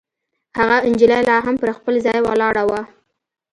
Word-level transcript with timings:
هغه 0.57 0.77
نجلۍ 0.91 1.19
لا 1.29 1.37
هم 1.45 1.55
پر 1.61 1.69
خپل 1.77 1.93
ځای 2.05 2.19
ولاړه 2.23 2.63
وه. 2.69 2.81